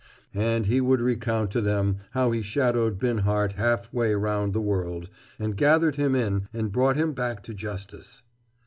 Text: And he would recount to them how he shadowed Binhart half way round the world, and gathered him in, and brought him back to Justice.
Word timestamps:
And 0.33 0.65
he 0.65 0.81
would 0.81 0.99
recount 0.99 1.51
to 1.51 1.61
them 1.61 1.97
how 2.13 2.31
he 2.31 2.41
shadowed 2.41 2.97
Binhart 2.97 3.53
half 3.53 3.93
way 3.93 4.15
round 4.15 4.51
the 4.51 4.59
world, 4.59 5.11
and 5.37 5.55
gathered 5.55 5.95
him 5.95 6.15
in, 6.15 6.47
and 6.51 6.71
brought 6.71 6.95
him 6.97 7.13
back 7.13 7.43
to 7.43 7.53
Justice. 7.53 8.23